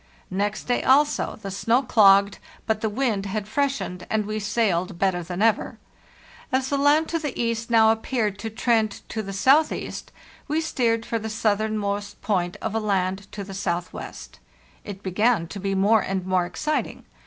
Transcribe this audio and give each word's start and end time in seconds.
Next 0.31 0.63
day, 0.63 0.81
also, 0.81 1.37
the 1.43 1.51
snow 1.51 1.83
clogged, 1.83 2.39
but 2.65 2.81
the 2.81 2.89
wind 2.89 3.27
had 3.27 3.47
fresh 3.47 3.77
ened, 3.77 4.03
and 4.09 4.25
we 4.25 4.39
sailed 4.39 4.97
better 4.97 5.21
than 5.21 5.43
ever. 5.43 5.77
As 6.51 6.69
the 6.69 6.77
land 6.79 7.07
to 7.09 7.19
the 7.19 7.39
east* 7.39 7.69
now 7.69 7.91
appeared 7.91 8.39
to 8.39 8.49
trend 8.49 9.01
to 9.09 9.21
the 9.21 9.31
southeast, 9.31 10.11
we 10.47 10.59
steered 10.59 11.05
for 11.05 11.19
the 11.19 11.29
southernmost 11.29 12.19
point 12.23 12.57
of 12.63 12.73
a 12.73 12.79
land 12.79 13.31
to 13.33 13.43
the 13.43 13.53
southwest.t 13.53 14.39
It 14.83 15.03
began 15.03 15.45
to 15.49 15.59
be 15.59 15.75
more 15.75 16.01
and 16.01 16.25
more 16.25 16.47
exciting. 16.47 17.05